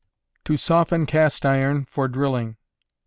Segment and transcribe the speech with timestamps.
[0.45, 2.57] _To Soften Cast Iron, for Drilling.